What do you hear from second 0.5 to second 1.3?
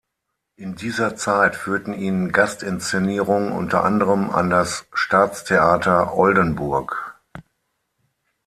In dieser